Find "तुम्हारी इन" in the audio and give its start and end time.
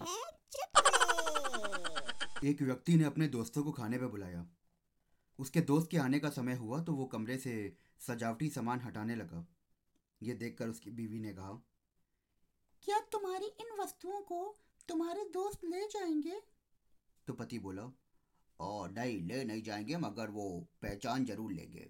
13.12-13.76